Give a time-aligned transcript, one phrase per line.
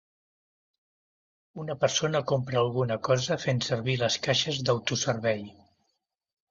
[1.65, 5.51] Una persona compra alguna cosa fent servir les caixes d'autoservei.